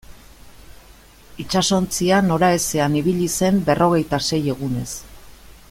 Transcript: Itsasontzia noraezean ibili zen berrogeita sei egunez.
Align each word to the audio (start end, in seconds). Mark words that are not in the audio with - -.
Itsasontzia 1.43 2.21
noraezean 2.31 2.97
ibili 3.03 3.29
zen 3.41 3.61
berrogeita 3.69 4.23
sei 4.31 4.41
egunez. 4.55 4.89